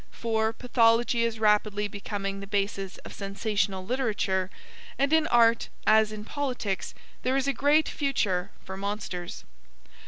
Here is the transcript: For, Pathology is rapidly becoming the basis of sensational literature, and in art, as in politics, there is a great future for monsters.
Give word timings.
For, 0.09 0.51
Pathology 0.51 1.23
is 1.23 1.37
rapidly 1.39 1.87
becoming 1.87 2.39
the 2.39 2.47
basis 2.47 2.97
of 3.05 3.13
sensational 3.13 3.85
literature, 3.85 4.49
and 4.97 5.13
in 5.13 5.27
art, 5.27 5.69
as 5.85 6.11
in 6.11 6.25
politics, 6.25 6.95
there 7.21 7.37
is 7.37 7.47
a 7.47 7.53
great 7.53 7.87
future 7.87 8.49
for 8.65 8.75
monsters. 8.75 9.43